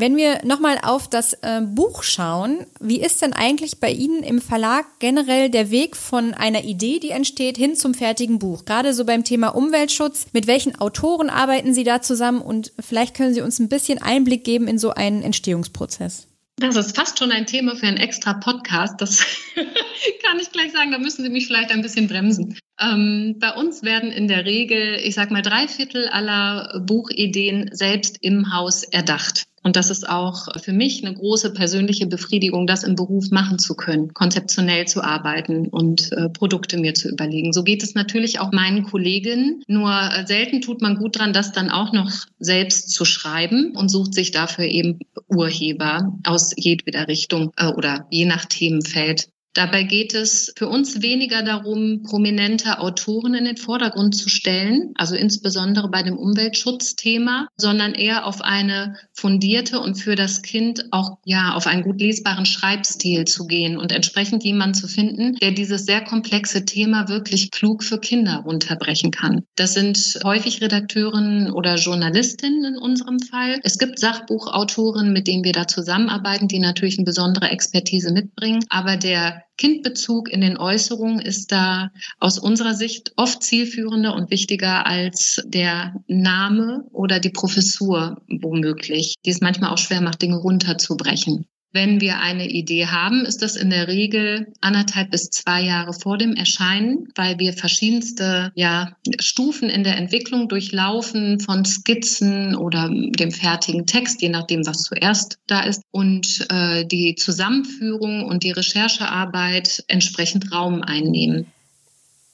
Wenn 0.00 0.16
wir 0.16 0.44
nochmal 0.44 0.78
auf 0.80 1.10
das 1.10 1.32
äh, 1.42 1.60
Buch 1.60 2.04
schauen, 2.04 2.64
wie 2.78 3.00
ist 3.00 3.20
denn 3.20 3.32
eigentlich 3.32 3.80
bei 3.80 3.90
Ihnen 3.90 4.22
im 4.22 4.40
Verlag 4.40 4.86
generell 5.00 5.50
der 5.50 5.72
Weg 5.72 5.96
von 5.96 6.34
einer 6.34 6.62
Idee, 6.62 7.00
die 7.00 7.10
entsteht, 7.10 7.56
hin 7.56 7.74
zum 7.74 7.94
fertigen 7.94 8.38
Buch? 8.38 8.64
Gerade 8.64 8.94
so 8.94 9.04
beim 9.04 9.24
Thema 9.24 9.48
Umweltschutz. 9.48 10.28
Mit 10.32 10.46
welchen 10.46 10.80
Autoren 10.80 11.30
arbeiten 11.30 11.74
Sie 11.74 11.82
da 11.82 12.00
zusammen? 12.00 12.40
Und 12.40 12.72
vielleicht 12.78 13.16
können 13.16 13.34
Sie 13.34 13.40
uns 13.40 13.58
ein 13.58 13.68
bisschen 13.68 14.00
Einblick 14.00 14.44
geben 14.44 14.68
in 14.68 14.78
so 14.78 14.90
einen 14.90 15.22
Entstehungsprozess. 15.22 16.27
Das 16.58 16.74
ist 16.74 16.96
fast 16.96 17.18
schon 17.18 17.30
ein 17.30 17.46
Thema 17.46 17.76
für 17.76 17.86
einen 17.86 17.98
extra 17.98 18.34
Podcast. 18.34 19.00
Das 19.00 19.20
kann 19.54 20.40
ich 20.40 20.50
gleich 20.50 20.72
sagen. 20.72 20.90
Da 20.90 20.98
müssen 20.98 21.22
Sie 21.22 21.30
mich 21.30 21.46
vielleicht 21.46 21.70
ein 21.70 21.82
bisschen 21.82 22.08
bremsen. 22.08 22.56
Ähm, 22.80 23.36
bei 23.38 23.52
uns 23.52 23.82
werden 23.82 24.10
in 24.10 24.26
der 24.26 24.44
Regel, 24.44 24.98
ich 25.02 25.14
sag 25.14 25.30
mal, 25.30 25.42
drei 25.42 25.68
Viertel 25.68 26.08
aller 26.08 26.80
Buchideen 26.84 27.70
selbst 27.72 28.18
im 28.22 28.52
Haus 28.52 28.82
erdacht. 28.82 29.46
Und 29.62 29.76
das 29.76 29.90
ist 29.90 30.08
auch 30.08 30.48
für 30.60 30.72
mich 30.72 31.04
eine 31.04 31.14
große 31.14 31.52
persönliche 31.52 32.06
Befriedigung, 32.06 32.66
das 32.66 32.84
im 32.84 32.94
Beruf 32.94 33.30
machen 33.30 33.58
zu 33.58 33.74
können, 33.74 34.14
konzeptionell 34.14 34.86
zu 34.86 35.02
arbeiten 35.02 35.68
und 35.68 36.12
äh, 36.12 36.28
Produkte 36.28 36.78
mir 36.78 36.94
zu 36.94 37.08
überlegen. 37.08 37.52
So 37.52 37.62
geht 37.62 37.82
es 37.82 37.94
natürlich 37.94 38.40
auch 38.40 38.52
meinen 38.52 38.84
Kolleginnen. 38.84 39.62
Nur 39.66 39.90
äh, 39.90 40.26
selten 40.26 40.60
tut 40.60 40.80
man 40.80 40.96
gut 40.96 41.18
dran, 41.18 41.32
das 41.32 41.52
dann 41.52 41.70
auch 41.70 41.92
noch 41.92 42.10
selbst 42.38 42.90
zu 42.90 43.04
schreiben 43.04 43.72
und 43.76 43.88
sucht 43.88 44.14
sich 44.14 44.30
dafür 44.30 44.64
eben 44.64 44.98
Urheber 45.28 46.12
aus 46.24 46.52
jedweder 46.56 47.08
Richtung 47.08 47.52
äh, 47.56 47.66
oder 47.66 48.06
je 48.10 48.24
nach 48.24 48.44
Themenfeld. 48.46 49.28
Dabei 49.58 49.82
geht 49.82 50.14
es 50.14 50.52
für 50.56 50.68
uns 50.68 51.02
weniger 51.02 51.42
darum, 51.42 52.04
prominente 52.04 52.78
Autoren 52.78 53.34
in 53.34 53.44
den 53.44 53.56
Vordergrund 53.56 54.14
zu 54.14 54.28
stellen, 54.28 54.92
also 54.94 55.16
insbesondere 55.16 55.90
bei 55.90 56.04
dem 56.04 56.16
Umweltschutzthema, 56.16 57.48
sondern 57.56 57.94
eher 57.94 58.24
auf 58.24 58.40
eine 58.40 58.94
fundierte 59.12 59.80
und 59.80 59.96
für 59.96 60.14
das 60.14 60.42
Kind 60.42 60.84
auch 60.92 61.18
ja 61.24 61.54
auf 61.54 61.66
einen 61.66 61.82
gut 61.82 62.00
lesbaren 62.00 62.46
Schreibstil 62.46 63.24
zu 63.24 63.48
gehen 63.48 63.78
und 63.78 63.90
entsprechend 63.90 64.44
jemanden 64.44 64.74
zu 64.74 64.86
finden, 64.86 65.34
der 65.42 65.50
dieses 65.50 65.86
sehr 65.86 66.04
komplexe 66.04 66.64
Thema 66.64 67.08
wirklich 67.08 67.50
klug 67.50 67.82
für 67.82 67.98
Kinder 67.98 68.44
runterbrechen 68.46 69.10
kann. 69.10 69.42
Das 69.56 69.74
sind 69.74 70.20
häufig 70.22 70.62
Redakteurinnen 70.62 71.50
oder 71.50 71.74
Journalistinnen 71.74 72.64
in 72.64 72.78
unserem 72.78 73.18
Fall. 73.18 73.58
Es 73.64 73.78
gibt 73.78 73.98
Sachbuchautoren, 73.98 75.12
mit 75.12 75.26
denen 75.26 75.42
wir 75.42 75.52
da 75.52 75.66
zusammenarbeiten, 75.66 76.46
die 76.46 76.60
natürlich 76.60 76.96
eine 76.96 77.06
besondere 77.06 77.48
Expertise 77.48 78.12
mitbringen, 78.12 78.64
aber 78.68 78.96
der 78.96 79.42
Kindbezug 79.58 80.30
in 80.30 80.40
den 80.40 80.56
Äußerungen 80.56 81.20
ist 81.20 81.52
da 81.52 81.90
aus 82.18 82.38
unserer 82.38 82.74
Sicht 82.74 83.12
oft 83.16 83.42
zielführender 83.42 84.14
und 84.14 84.30
wichtiger 84.30 84.86
als 84.86 85.42
der 85.44 85.94
Name 86.06 86.84
oder 86.92 87.20
die 87.20 87.30
Professur 87.30 88.22
womöglich, 88.28 89.16
die 89.26 89.30
es 89.30 89.40
manchmal 89.40 89.70
auch 89.70 89.78
schwer 89.78 90.00
macht, 90.00 90.22
Dinge 90.22 90.36
runterzubrechen. 90.36 91.46
Wenn 91.70 92.00
wir 92.00 92.20
eine 92.20 92.48
Idee 92.48 92.86
haben, 92.86 93.26
ist 93.26 93.42
das 93.42 93.54
in 93.54 93.68
der 93.68 93.88
Regel 93.88 94.52
anderthalb 94.62 95.10
bis 95.10 95.28
zwei 95.28 95.62
Jahre 95.62 95.92
vor 95.92 96.16
dem 96.16 96.34
Erscheinen, 96.34 97.08
weil 97.14 97.38
wir 97.38 97.52
verschiedenste 97.52 98.52
ja, 98.54 98.96
Stufen 99.20 99.68
in 99.68 99.84
der 99.84 99.98
Entwicklung 99.98 100.48
durchlaufen 100.48 101.40
von 101.40 101.66
Skizzen 101.66 102.56
oder 102.56 102.88
dem 102.88 103.30
fertigen 103.30 103.84
Text, 103.84 104.22
je 104.22 104.30
nachdem, 104.30 104.66
was 104.66 104.82
zuerst 104.82 105.38
da 105.46 105.60
ist, 105.60 105.82
und 105.90 106.46
äh, 106.50 106.86
die 106.86 107.16
Zusammenführung 107.16 108.24
und 108.24 108.44
die 108.44 108.52
Recherchearbeit 108.52 109.84
entsprechend 109.88 110.50
Raum 110.50 110.80
einnehmen. 110.82 111.46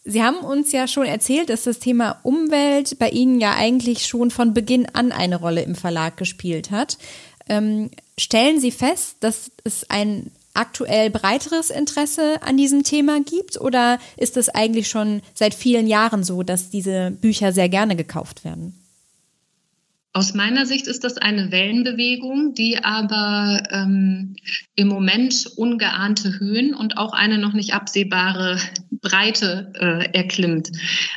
Sie 0.07 0.23
haben 0.23 0.37
uns 0.37 0.71
ja 0.71 0.87
schon 0.87 1.07
erzählt, 1.07 1.49
dass 1.49 1.65
das 1.65 1.79
Thema 1.79 2.21
Umwelt 2.25 2.99
bei 2.99 3.09
Ihnen 3.09 3.41
ja 3.41 3.55
eigentlich 3.57 4.07
schon 4.07 4.31
von 4.31 4.53
Beginn 4.53 4.87
an 4.93 5.13
eine 5.13 5.37
Rolle 5.37 5.63
im 5.63 5.75
Verlag 5.75 6.19
gespielt 6.19 6.71
hat. 6.71 6.99
Ähm, 7.49 7.91
stellen 8.19 8.61
Sie 8.61 8.71
fest, 8.71 9.17
dass 9.21 9.51
es 9.65 9.89
ein 9.91 10.31
aktuell 10.55 11.11
breiteres 11.11 11.71
Interesse 11.71 12.41
an 12.43 12.57
diesem 12.57 12.85
Thema 12.85 13.21
gibt 13.21 13.61
oder 13.61 13.99
ist 14.17 14.37
es 14.37 14.49
eigentlich 14.49 14.89
schon 14.89 15.21
seit 15.35 15.53
vielen 15.53 15.89
Jahren 15.89 16.23
so, 16.23 16.43
dass 16.43 16.71
diese 16.71 17.11
Bücher 17.11 17.53
sehr 17.53 17.69
gerne 17.69 17.97
gekauft 17.97 18.45
werden? 18.45 18.84
Aus 20.17 20.33
meiner 20.33 20.65
Sicht 20.65 20.87
ist 20.87 21.03
das 21.03 21.17
eine 21.17 21.51
Wellenbewegung, 21.51 22.55
die 22.55 22.79
aber 22.85 23.61
ähm, 23.71 24.37
im 24.77 24.87
Moment 24.87 25.51
ungeahnte 25.57 26.39
Höhen 26.39 26.73
und 26.73 26.99
auch 26.99 27.13
eine 27.15 27.37
noch 27.37 27.53
nicht 27.53 27.75
absehbare 27.75 28.61
Breite 28.93 29.73
äh, 29.75 30.17
erklimmt. 30.17 30.71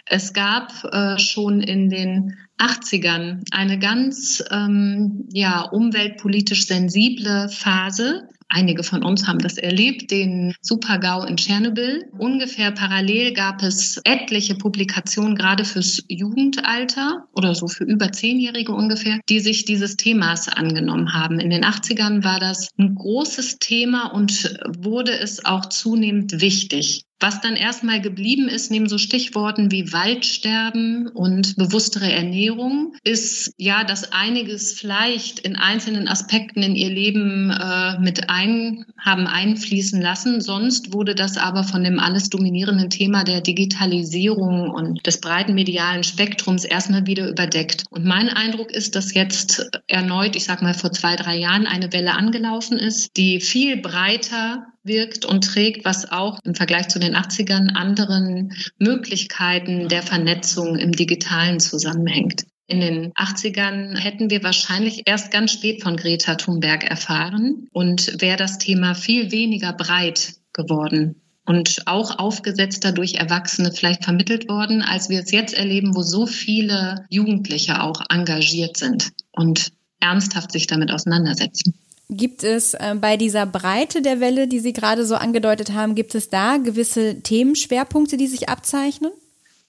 Es 0.08 0.34
gab 0.34 0.84
äh, 0.92 1.20
schon 1.20 1.62
in 1.62 1.90
den 1.90 2.38
80ern 2.58 3.44
eine 3.52 3.78
ganz 3.78 4.44
ähm, 4.50 5.30
ja, 5.32 5.62
umweltpolitisch 5.62 6.66
sensible 6.66 7.50
Phase, 7.50 8.28
Einige 8.50 8.84
von 8.84 9.04
uns 9.04 9.28
haben 9.28 9.40
das 9.40 9.58
erlebt, 9.58 10.10
den 10.10 10.54
Supergau 10.62 11.24
in 11.26 11.36
Tschernobyl. 11.36 12.06
Ungefähr 12.18 12.72
parallel 12.72 13.34
gab 13.34 13.62
es 13.62 14.00
etliche 14.06 14.56
Publikationen, 14.56 15.36
gerade 15.36 15.66
fürs 15.66 16.04
Jugendalter 16.08 17.28
oder 17.34 17.56
so 17.56 17.68
für 17.68 17.84
über 17.84 18.12
Zehnjährige 18.12 18.72
ungefähr, 18.72 19.20
die 19.28 19.42
sich 19.42 19.66
dieses 19.66 19.98
Themas 19.98 20.48
angenommen 20.48 21.14
haben. 21.14 21.40
In 21.40 21.50
den 21.50 21.66
80ern 21.66 22.24
war 22.24 22.40
das 22.40 22.70
ein 22.78 22.96
großes 22.96 23.60
Thema 23.60 24.14
und 24.14 24.58
wurde 24.80 25.12
es 25.12 25.44
auch 25.44 25.66
zunehmend 25.66 26.40
wichtig. 26.40 27.07
Was 27.20 27.42
dann 27.42 27.56
erstmal 27.56 28.00
geblieben 28.00 28.48
ist, 28.48 28.70
neben 28.70 28.88
so 28.88 29.00
Stichworten 29.00 29.72
wie 29.72 29.92
Waldsterben 29.92 31.08
und 31.08 31.56
bewusstere 31.56 32.12
Ernährung, 32.12 32.94
ist 33.04 33.54
ja, 33.58 33.84
dass 33.84 34.12
einiges 34.12 34.74
vielleicht 34.74 35.40
in 35.40 35.56
einzelnen 35.56 36.08
Aspekten 36.08 36.62
in 36.62 36.76
ihr 36.76 36.90
Leben 36.90 37.50
äh, 37.50 38.00
mit 38.00 38.30
ein, 38.30 38.86
haben 39.00 39.26
einfließen 39.26 40.00
lassen. 40.00 40.42
Sonst 40.42 40.94
wurde 40.94 41.16
das 41.16 41.38
aber 41.38 41.64
von 41.64 41.84
dem 41.84 42.00
alles 42.00 42.30
dominierenden 42.30 42.92
Thema 42.92 43.24
der 43.24 43.42
Digitalisierung 43.42 44.70
und 44.70 45.06
des 45.08 45.20
breiten 45.20 45.56
medialen 45.56 46.04
Spektrums 46.04 46.66
erstmal 46.66 47.08
wieder 47.08 47.28
überdeckt. 47.28 47.86
Und 47.90 48.06
mein 48.06 48.30
Eindruck 48.30 48.70
ist, 48.72 48.96
dass 48.96 49.16
jetzt 49.16 49.72
erneut, 49.88 50.36
ich 50.36 50.44
sag 50.44 50.62
mal 50.62 50.76
vor 50.76 50.92
zwei, 50.92 51.16
drei 51.16 51.38
Jahren 51.38 51.66
eine 51.66 51.92
Welle 51.94 52.14
angelaufen 52.14 52.78
ist, 52.78 53.18
die 53.18 53.40
viel 53.40 53.78
breiter 53.78 54.68
wirkt 54.88 55.26
und 55.26 55.44
trägt, 55.44 55.86
was 55.86 56.12
auch 56.12 56.40
im 56.44 56.56
Vergleich 56.56 56.88
zu 56.88 57.00
den 57.00 57.16
80ern 57.16 57.74
anderen 57.76 58.54
Möglichkeiten 58.80 59.90
der 59.90 60.04
Vernetzung 60.04 60.78
im 60.78 60.92
digitalen 60.92 61.60
zusammenhängt. 61.60 62.46
In 62.68 62.82
den 62.82 63.14
80ern 63.14 63.98
hätten 63.98 64.30
wir 64.30 64.44
wahrscheinlich 64.44 65.04
erst 65.06 65.32
ganz 65.32 65.54
spät 65.54 65.82
von 65.82 65.96
Greta 65.96 66.36
Thunberg 66.36 66.84
erfahren 66.84 67.68
und 67.72 68.22
wäre 68.22 68.38
das 68.38 68.58
Thema 68.58 68.94
viel 68.94 69.32
weniger 69.32 69.72
breit 69.72 70.34
geworden 70.52 71.22
und 71.48 71.84
auch 71.86 72.20
aufgesetzter 72.20 72.92
durch 72.92 73.16
Erwachsene 73.16 73.72
vielleicht 73.72 74.04
vermittelt 74.04 74.50
worden, 74.50 74.82
als 74.82 75.10
wir 75.10 75.22
es 75.22 75.32
jetzt 75.32 75.54
erleben, 75.54 75.96
wo 75.96 76.02
so 76.02 76.28
viele 76.28 77.06
Jugendliche 77.10 77.82
auch 77.82 78.02
engagiert 78.10 78.76
sind 78.76 79.12
und 79.32 79.72
ernsthaft 80.02 80.52
sich 80.52 80.68
damit 80.68 80.92
auseinandersetzen. 80.92 81.74
Gibt 82.10 82.44
es 82.44 82.74
äh, 82.74 82.96
bei 83.00 83.18
dieser 83.18 83.46
Breite 83.46 84.02
der 84.02 84.22
Welle, 84.22 84.48
die 84.48 84.60
Sie 84.60 84.72
gerade 84.72 85.06
so 85.06 85.16
angedeutet 85.16 85.74
haben, 85.74 85.94
gibt 85.94 86.16
es 86.16 86.30
da 86.30 86.58
gewisse 86.58 87.22
Themenschwerpunkte, 87.22 88.16
die 88.16 88.28
sich 88.28 88.48
abzeichnen? 88.48 89.12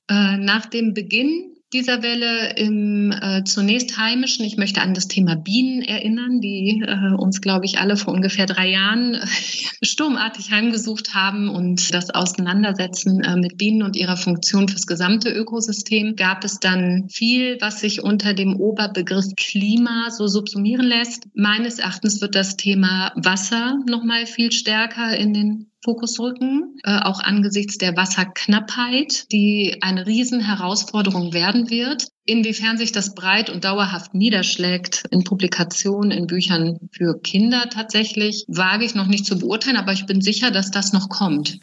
Äh, 0.08 0.36
nach 0.36 0.66
dem 0.66 0.94
Beginn 0.94 1.57
dieser 1.72 2.02
Welle 2.02 2.54
im 2.56 3.12
äh, 3.12 3.44
zunächst 3.44 3.98
heimischen. 3.98 4.44
Ich 4.46 4.56
möchte 4.56 4.80
an 4.80 4.94
das 4.94 5.06
Thema 5.06 5.36
Bienen 5.36 5.82
erinnern, 5.82 6.40
die 6.40 6.82
äh, 6.86 7.14
uns, 7.14 7.40
glaube 7.40 7.66
ich, 7.66 7.78
alle 7.78 7.96
vor 7.96 8.14
ungefähr 8.14 8.46
drei 8.46 8.70
Jahren 8.70 9.14
äh, 9.14 9.26
sturmartig 9.82 10.50
heimgesucht 10.50 11.14
haben 11.14 11.50
und 11.50 11.92
das 11.92 12.10
Auseinandersetzen 12.10 13.22
äh, 13.22 13.36
mit 13.36 13.58
Bienen 13.58 13.82
und 13.82 13.96
ihrer 13.96 14.16
Funktion 14.16 14.68
fürs 14.68 14.86
gesamte 14.86 15.30
Ökosystem. 15.30 16.16
Gab 16.16 16.42
es 16.42 16.58
dann 16.58 17.08
viel, 17.10 17.58
was 17.60 17.80
sich 17.80 18.02
unter 18.02 18.32
dem 18.32 18.56
Oberbegriff 18.56 19.26
Klima 19.36 20.10
so 20.10 20.26
subsumieren 20.26 20.86
lässt. 20.86 21.28
Meines 21.34 21.78
Erachtens 21.78 22.22
wird 22.22 22.34
das 22.34 22.56
Thema 22.56 23.12
Wasser 23.14 23.78
nochmal 23.86 24.26
viel 24.26 24.52
stärker 24.52 25.16
in 25.16 25.34
den 25.34 25.70
Fokus 25.84 26.18
rücken, 26.18 26.76
äh, 26.84 26.98
auch 27.00 27.20
angesichts 27.20 27.78
der 27.78 27.96
Wasserknappheit, 27.96 29.30
die 29.32 29.78
eine 29.80 30.06
Riesenherausforderung 30.06 31.32
werden 31.32 31.70
wird. 31.70 32.08
Inwiefern 32.24 32.76
sich 32.76 32.92
das 32.92 33.14
breit 33.14 33.48
und 33.48 33.64
dauerhaft 33.64 34.12
niederschlägt 34.14 35.04
in 35.10 35.24
Publikationen, 35.24 36.10
in 36.10 36.26
Büchern 36.26 36.78
für 36.92 37.20
Kinder 37.20 37.70
tatsächlich, 37.70 38.44
wage 38.48 38.84
ich 38.84 38.94
noch 38.94 39.06
nicht 39.06 39.24
zu 39.24 39.38
beurteilen, 39.38 39.76
aber 39.76 39.92
ich 39.92 40.06
bin 40.06 40.20
sicher, 40.20 40.50
dass 40.50 40.70
das 40.70 40.92
noch 40.92 41.08
kommt. 41.08 41.60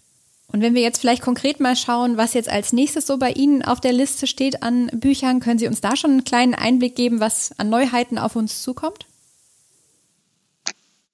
Und 0.48 0.62
wenn 0.62 0.76
wir 0.76 0.82
jetzt 0.82 1.00
vielleicht 1.02 1.22
konkret 1.22 1.60
mal 1.60 1.76
schauen, 1.76 2.18
was 2.18 2.34
jetzt 2.34 2.50
als 2.50 2.72
nächstes 2.72 3.08
so 3.08 3.18
bei 3.18 3.32
Ihnen 3.32 3.64
auf 3.64 3.82
der 3.82 3.92
Liste 3.92 4.28
steht 4.28 4.64
an 4.64 4.88
Büchern, 4.94 5.42
können 5.42 5.60
Sie 5.60 5.68
uns 5.68 5.82
da 5.82 5.98
schon 5.98 6.12
einen 6.12 6.24
kleinen 6.24 6.54
Einblick 6.54 6.96
geben, 6.96 7.20
was 7.20 7.52
an 7.58 7.70
Neuheiten 7.70 8.18
auf 8.18 8.36
uns 8.36 8.62
zukommt? 8.62 9.06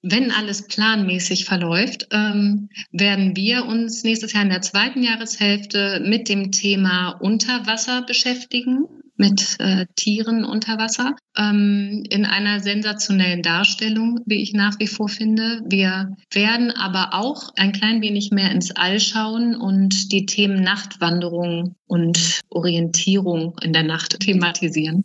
Wenn 0.02 0.32
alles 0.32 0.66
planmäßig 0.66 1.44
verläuft, 1.44 2.08
ähm, 2.10 2.68
werden 2.90 3.36
wir 3.36 3.66
uns 3.66 4.02
nächstes 4.02 4.32
Jahr 4.32 4.42
in 4.42 4.50
der 4.50 4.62
zweiten 4.62 5.02
Jahreshälfte 5.02 6.02
mit 6.04 6.28
dem 6.28 6.50
Thema 6.50 7.10
Unterwasser 7.20 8.02
beschäftigen 8.02 8.86
mit 9.16 9.56
äh, 9.60 9.86
Tieren 9.94 10.44
unter 10.44 10.78
Wasser 10.78 11.14
ähm, 11.36 12.02
in 12.10 12.24
einer 12.24 12.58
sensationellen 12.60 13.42
Darstellung, 13.42 14.18
wie 14.26 14.42
ich 14.42 14.52
nach 14.52 14.80
wie 14.80 14.88
vor 14.88 15.08
finde. 15.08 15.60
Wir 15.66 16.16
werden 16.32 16.72
aber 16.72 17.14
auch 17.14 17.50
ein 17.56 17.72
klein 17.72 18.02
wenig 18.02 18.32
mehr 18.32 18.50
ins 18.50 18.72
All 18.72 18.98
schauen 18.98 19.54
und 19.54 20.10
die 20.10 20.26
Themen 20.26 20.62
Nachtwanderung 20.62 21.76
und 21.86 22.40
Orientierung 22.48 23.56
in 23.62 23.72
der 23.72 23.84
Nacht 23.84 24.18
thematisieren. 24.18 25.04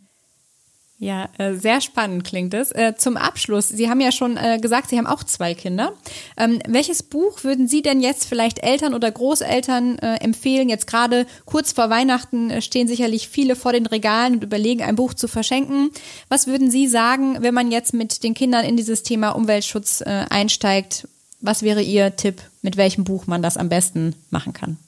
Ja, 1.00 1.28
äh, 1.38 1.54
sehr 1.54 1.80
spannend 1.80 2.24
klingt 2.24 2.54
es. 2.54 2.72
Äh, 2.72 2.94
zum 2.96 3.16
Abschluss, 3.16 3.68
Sie 3.68 3.88
haben 3.88 4.00
ja 4.00 4.10
schon 4.10 4.36
äh, 4.36 4.58
gesagt, 4.60 4.90
Sie 4.90 4.98
haben 4.98 5.06
auch 5.06 5.22
zwei 5.22 5.54
Kinder. 5.54 5.92
Ähm, 6.36 6.58
welches 6.66 7.04
Buch 7.04 7.44
würden 7.44 7.68
Sie 7.68 7.82
denn 7.82 8.00
jetzt 8.00 8.26
vielleicht 8.26 8.64
Eltern 8.64 8.94
oder 8.94 9.08
Großeltern 9.10 9.98
empfehlen? 9.98 10.68
Jetzt 10.68 10.88
gerade 10.88 11.26
kurz 11.44 11.72
vor 11.72 11.88
Weihnachten 11.88 12.60
stehen 12.62 12.88
sicherlich 12.88 13.28
viele 13.28 13.54
vor 13.54 13.72
den 13.72 13.86
Regalen 13.86 14.34
und 14.34 14.44
überlegen, 14.44 14.82
ein 14.82 14.96
Buch 14.96 15.14
zu 15.14 15.28
verschenken. 15.28 15.90
Was 16.28 16.46
würden 16.46 16.70
Sie 16.70 16.88
sagen, 16.88 17.38
wenn 17.40 17.54
man 17.54 17.70
jetzt 17.70 17.94
mit 17.94 18.24
den 18.24 18.34
Kindern 18.34 18.64
in 18.64 18.76
dieses 18.76 19.02
Thema 19.02 19.30
Umweltschutz 19.30 20.02
einsteigt? 20.02 21.06
Was 21.40 21.62
wäre 21.62 21.82
Ihr 21.82 22.16
Tipp, 22.16 22.42
mit 22.62 22.76
welchem 22.76 23.04
Buch 23.04 23.26
man 23.26 23.42
das 23.42 23.56
am 23.56 23.68
besten 23.68 24.14
machen 24.30 24.52
kann? 24.52 24.78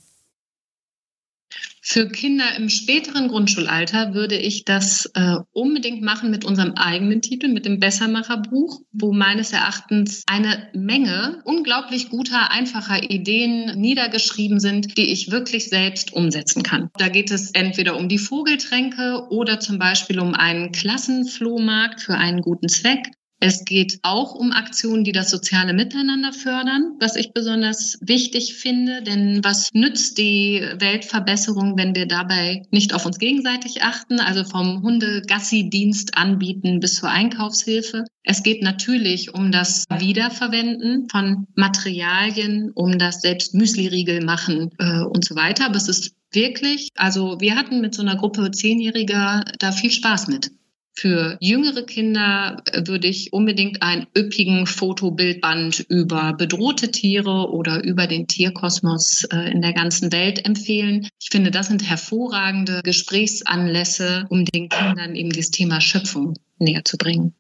Für 1.83 2.09
Kinder 2.09 2.45
im 2.59 2.69
späteren 2.69 3.29
Grundschulalter 3.29 4.13
würde 4.13 4.37
ich 4.37 4.67
das 4.67 5.11
äh, 5.15 5.37
unbedingt 5.53 6.03
machen 6.03 6.31
mit 6.31 6.45
unserem 6.45 6.73
eigenen 6.75 7.23
Titel, 7.23 7.49
mit 7.49 7.65
dem 7.65 7.81
Bessermacherbuch, 7.81 8.83
wo 8.93 9.13
meines 9.13 9.53
Erachtens 9.53 10.23
eine 10.27 10.69
Menge 10.75 11.41
unglaublich 11.45 12.11
guter, 12.11 12.51
einfacher 12.51 13.11
Ideen 13.11 13.81
niedergeschrieben 13.81 14.61
sind, 14.61 14.99
die 14.99 15.11
ich 15.11 15.31
wirklich 15.31 15.71
selbst 15.71 16.13
umsetzen 16.13 16.63
kann. 16.63 16.91
Da 16.99 17.09
geht 17.09 17.31
es 17.31 17.51
entweder 17.53 17.97
um 17.97 18.11
die 18.11 18.19
Vogeltränke 18.19 19.29
oder 19.31 19.59
zum 19.59 19.79
Beispiel 19.79 20.21
um 20.21 20.35
einen 20.35 20.73
Klassenflohmarkt 20.73 22.03
für 22.03 22.15
einen 22.15 22.43
guten 22.43 22.69
Zweck. 22.69 23.07
Es 23.43 23.65
geht 23.65 23.99
auch 24.03 24.35
um 24.35 24.53
Aktionen, 24.53 25.03
die 25.03 25.13
das 25.13 25.31
soziale 25.31 25.73
Miteinander 25.73 26.31
fördern, 26.35 26.97
was 27.01 27.17
ich 27.17 27.33
besonders 27.33 27.99
wichtig 28.03 28.55
finde. 28.55 29.03
Denn 29.03 29.43
was 29.43 29.71
nützt 29.73 30.19
die 30.19 30.63
Weltverbesserung, 30.79 31.79
wenn 31.79 31.95
wir 31.95 32.07
dabei 32.07 32.67
nicht 32.71 32.93
auf 32.93 33.07
uns 33.07 33.19
gegenseitig 33.19 33.83
achten? 33.83 34.21
Also 34.21 34.45
vom 34.45 34.83
Hunde-Gassi-Dienst 34.83 36.19
anbieten 36.19 36.81
bis 36.81 36.97
zur 36.97 37.09
Einkaufshilfe. 37.09 38.05
Es 38.25 38.43
geht 38.43 38.63
natürlich 38.63 39.33
um 39.33 39.51
das 39.51 39.87
Wiederverwenden 39.89 41.09
von 41.09 41.47
Materialien, 41.55 42.71
um 42.75 42.99
das 42.99 43.23
selbst 43.23 43.55
Müsli-Riegel 43.55 44.23
machen 44.23 44.71
äh, 44.79 45.01
und 45.01 45.25
so 45.25 45.35
weiter. 45.35 45.65
Aber 45.65 45.77
es 45.77 45.89
ist 45.89 46.15
wirklich, 46.31 46.91
also 46.95 47.41
wir 47.41 47.57
hatten 47.57 47.81
mit 47.81 47.95
so 47.95 48.03
einer 48.03 48.17
Gruppe 48.17 48.51
Zehnjähriger 48.51 49.45
da 49.59 49.73
viel 49.73 49.91
Spaß 49.91 50.29
mit. 50.29 50.51
Für 50.93 51.39
jüngere 51.41 51.85
Kinder 51.85 52.63
äh, 52.73 52.87
würde 52.87 53.09
ich 53.09 53.33
unbedingt 53.33 53.83
einen 53.83 54.07
üppigen 54.17 54.67
Fotobildband 54.67 55.81
über 55.89 56.35
bedrohte 56.35 56.91
Tiere 56.91 57.51
oder 57.51 57.83
über 57.83 58.07
den 58.07 58.27
Tierkosmos 58.27 59.25
äh, 59.33 59.51
in 59.51 59.63
der 59.63 59.73
ganzen 59.73 60.13
Welt 60.13 60.45
empfehlen. 60.45 61.09
Ich 61.21 61.29
finde, 61.31 61.51
das 61.51 61.69
sind 61.69 61.89
hervorragende 61.89 62.83
Gesprächsanlässe, 62.83 64.27
um 64.29 64.45
den 64.45 64.69
Kindern 64.69 65.15
eben 65.15 65.31
das 65.31 65.51
Thema 65.51 65.81
Schöpfung 65.81 66.35
näher 66.59 66.85
zu 66.85 66.97
bringen. 66.97 67.35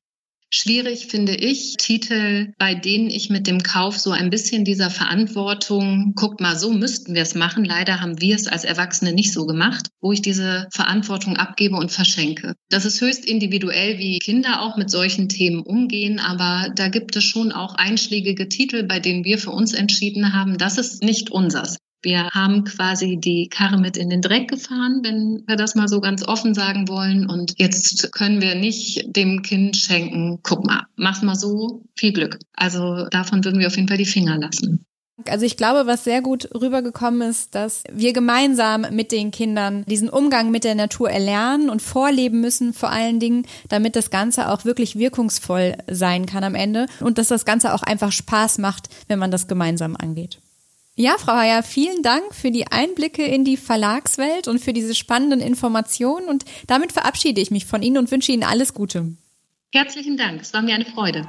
Schwierig 0.53 1.07
finde 1.07 1.37
ich 1.37 1.77
Titel, 1.77 2.53
bei 2.59 2.75
denen 2.75 3.09
ich 3.09 3.31
mit 3.31 3.47
dem 3.47 3.63
Kauf 3.63 3.97
so 3.99 4.11
ein 4.11 4.31
bisschen 4.31 4.65
dieser 4.65 4.91
Verantwortung, 4.91 6.15
guckt 6.17 6.41
mal, 6.41 6.59
so 6.59 6.73
müssten 6.73 7.15
wir 7.15 7.23
es 7.23 7.37
machen. 7.37 7.65
Leider 7.65 8.01
haben 8.01 8.21
wir 8.21 8.35
es 8.35 8.49
als 8.49 8.65
Erwachsene 8.65 9.13
nicht 9.13 9.33
so 9.33 9.47
gemacht, 9.47 9.91
wo 10.01 10.11
ich 10.11 10.23
diese 10.23 10.67
Verantwortung 10.73 11.37
abgebe 11.37 11.77
und 11.77 11.93
verschenke. 11.93 12.55
Das 12.69 12.85
ist 12.85 13.01
höchst 13.01 13.25
individuell, 13.25 13.99
wie 13.99 14.19
Kinder 14.19 14.63
auch 14.63 14.77
mit 14.77 14.91
solchen 14.91 15.29
Themen 15.29 15.61
umgehen, 15.61 16.19
aber 16.19 16.73
da 16.75 16.89
gibt 16.89 17.15
es 17.15 17.23
schon 17.23 17.53
auch 17.53 17.77
einschlägige 17.77 18.49
Titel, 18.49 18.83
bei 18.83 18.99
denen 18.99 19.25
wir 19.25 19.39
für 19.39 19.51
uns 19.51 19.73
entschieden 19.73 20.33
haben, 20.33 20.59
das 20.59 20.79
ist 20.79 21.05
nicht 21.05 21.31
unsers. 21.31 21.77
Wir 22.03 22.31
haben 22.31 22.65
quasi 22.65 23.19
die 23.19 23.49
Karre 23.49 23.79
mit 23.79 23.97
in 23.97 24.09
den 24.09 24.23
Dreck 24.23 24.49
gefahren, 24.49 25.01
wenn 25.03 25.45
wir 25.47 25.57
das 25.57 25.75
mal 25.75 25.89
so 25.89 26.01
ganz 26.01 26.27
offen 26.27 26.55
sagen 26.55 26.89
wollen. 26.89 27.29
Und 27.29 27.55
jetzt 27.59 28.13
können 28.13 28.41
wir 28.41 28.55
nicht 28.55 29.05
dem 29.15 29.43
Kind 29.43 29.77
schenken, 29.77 30.41
guck 30.43 30.67
mal, 30.67 30.87
mach 30.97 31.21
mal 31.23 31.37
so, 31.37 31.83
viel 31.97 32.13
Glück. 32.13 32.39
Also 32.55 33.07
davon 33.11 33.45
würden 33.45 33.61
wir 33.61 33.67
auf 33.67 33.77
jeden 33.77 33.89
Fall 33.89 33.99
die 33.99 34.07
Finger 34.07 34.39
lassen. 34.39 34.85
Also 35.29 35.45
ich 35.45 35.57
glaube, 35.57 35.87
was 35.87 36.05
sehr 36.05 36.23
gut 36.23 36.49
rübergekommen 36.55 37.29
ist, 37.29 37.55
dass 37.55 37.83
wir 37.93 38.13
gemeinsam 38.13 38.87
mit 38.91 39.13
den 39.13 39.31
Kindern 39.31 39.85
diesen 39.87 40.09
Umgang 40.09 40.51
mit 40.51 40.65
der 40.65 40.75
Natur 40.75 41.11
erlernen 41.11 41.69
und 41.69 41.83
vorleben 41.83 42.41
müssen, 42.41 42.73
vor 42.73 42.91
allen 42.91 43.21
Dingen, 43.21 43.47
damit 43.69 43.97
das 43.97 44.11
Ganze 44.11 44.49
auch 44.49 44.65
wirklich 44.65 44.97
wirkungsvoll 44.97 45.77
sein 45.91 46.27
kann 46.27 46.45
am 46.45 46.55
Ende 46.55 46.87
und 47.01 47.19
dass 47.19 47.29
das 47.29 47.45
Ganze 47.45 47.75
auch 47.75 47.83
einfach 47.83 48.13
Spaß 48.13 48.59
macht, 48.59 48.89
wenn 49.09 49.19
man 49.19 49.31
das 49.31 49.49
gemeinsam 49.49 49.97
angeht. 49.97 50.39
Ja, 51.01 51.17
Frau 51.17 51.35
Heyer, 51.35 51.63
vielen 51.63 52.03
Dank 52.03 52.35
für 52.35 52.51
die 52.51 52.67
Einblicke 52.67 53.25
in 53.25 53.43
die 53.43 53.57
Verlagswelt 53.57 54.49
und 54.49 54.59
für 54.59 54.75
diese 54.75 54.95
spannenden 54.95 55.41
Informationen. 55.41 56.29
Und 56.29 56.45
damit 56.67 56.93
verabschiede 56.93 57.41
ich 57.41 57.51
mich 57.51 57.65
von 57.65 57.81
Ihnen 57.81 57.97
und 57.97 58.11
wünsche 58.11 58.33
Ihnen 58.33 58.43
alles 58.43 58.75
Gute. 58.75 59.17
Herzlichen 59.73 60.19
Dank, 60.19 60.43
es 60.43 60.53
war 60.53 60.61
mir 60.61 60.75
eine 60.75 60.85
Freude. 60.85 61.27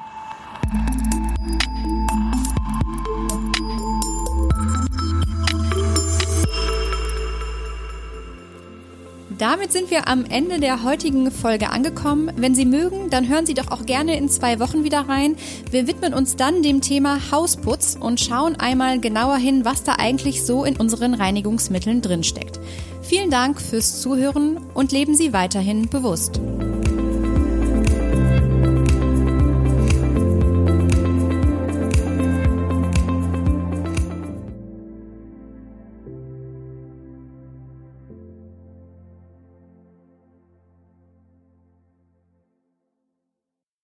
Damit 9.38 9.72
sind 9.72 9.92
wir 9.92 10.08
am 10.08 10.26
Ende 10.26 10.60
der 10.60 10.84
heutigen 10.84 11.32
Folge 11.32 11.70
angekommen. 11.70 12.32
Wenn 12.36 12.54
Sie 12.54 12.66
mögen, 12.66 13.10
dann 13.10 13.30
hören 13.30 13.46
Sie 13.46 13.54
doch 13.54 13.72
auch 13.72 13.86
gerne 13.86 14.18
in 14.18 14.30
zwei 14.30 14.60
Wochen 14.60 14.84
wieder 14.84 15.08
rein. 15.08 15.36
Wir 15.70 15.88
widmen 15.88 16.14
uns 16.14 16.36
dann 16.36 16.64
dem 16.64 16.82
Thema 16.82 17.32
Hausputz 17.32 17.98
und 18.00 18.20
schauen 18.20 18.56
einmal 18.58 19.00
genauer 19.00 19.38
hin, 19.38 19.64
was 19.64 19.84
da 19.84 19.94
eigentlich 20.00 20.44
so 20.44 20.66
in 20.66 20.76
unseren 20.76 21.14
Reinigungsmitteln 21.14 22.02
drinsteckt. 22.02 22.60
Vielen 23.02 23.30
Dank 23.30 23.62
fürs 23.62 24.02
Zuhören 24.02 24.58
und 24.74 24.92
leben 24.92 25.16
Sie 25.16 25.34
weiterhin 25.34 25.90
bewusst. 25.90 26.40